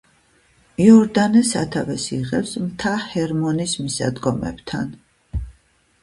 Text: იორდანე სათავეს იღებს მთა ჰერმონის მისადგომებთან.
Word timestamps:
იორდანე 0.83 1.41
სათავეს 1.49 2.05
იღებს 2.15 2.53
მთა 2.63 2.93
ჰერმონის 3.09 3.75
მისადგომებთან. 3.83 4.89